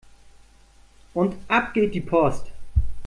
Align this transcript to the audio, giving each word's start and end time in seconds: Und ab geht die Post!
Und 1.13 1.35
ab 1.47 1.75
geht 1.75 1.93
die 1.93 2.01
Post! 2.01 2.47